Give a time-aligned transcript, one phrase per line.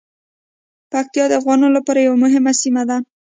[0.91, 2.97] پکتیا د افغانانو لپاره یوه مهمه سیمه ده.